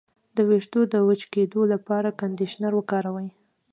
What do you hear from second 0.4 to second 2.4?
ویښتو د وچ کیدو لپاره